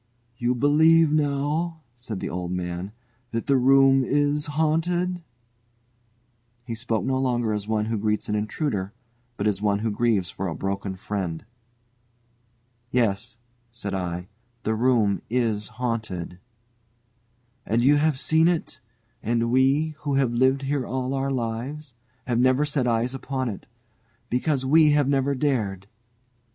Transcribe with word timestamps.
"You 0.35 0.55
believe 0.55 1.11
now," 1.11 1.81
said 1.95 2.21
the 2.21 2.29
old 2.31 2.51
man, 2.51 2.91
"that 3.29 3.45
the 3.45 3.55
room 3.55 4.03
is 4.03 4.47
haunted?" 4.47 5.21
He 6.65 6.73
spoke 6.73 7.05
no 7.05 7.19
longer 7.19 7.53
as 7.53 7.67
one 7.67 7.85
who 7.85 7.99
greets 7.99 8.27
an 8.27 8.33
intruder, 8.33 8.93
but 9.37 9.45
as 9.47 9.61
one 9.61 9.77
who 9.77 9.91
grieves 9.91 10.31
for 10.31 10.47
a 10.47 10.55
broken 10.55 10.95
friend. 10.95 11.45
"Yes," 12.89 13.37
said 13.71 13.93
I; 13.93 14.27
"the 14.63 14.73
room 14.73 15.21
is 15.29 15.67
haunted." 15.67 16.39
"And 17.63 17.83
you 17.83 17.97
have 17.97 18.17
seen 18.17 18.47
it. 18.47 18.79
And 19.21 19.51
we, 19.51 19.89
who 19.99 20.15
have 20.15 20.33
lived 20.33 20.63
here 20.63 20.83
all 20.83 21.13
our 21.13 21.29
lives, 21.29 21.93
have 22.25 22.39
never 22.39 22.65
set 22.65 22.87
eyes 22.87 23.13
upon 23.13 23.49
it. 23.49 23.67
Because 24.31 24.65
we 24.65 24.93
have 24.93 25.07
never 25.07 25.35
dared... 25.35 25.85